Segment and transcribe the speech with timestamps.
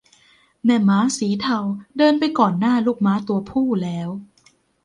[0.65, 1.59] แม่ม้าสีเทา
[1.97, 4.09] เดินไปก่อนหน้าลูกม้าตัวผู้แล้ว